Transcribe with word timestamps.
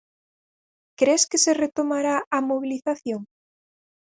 Cres 0.99 1.21
que 1.29 1.39
se 1.45 1.53
retomará 1.63 2.15
a 2.37 2.39
mobilización? 2.49 3.21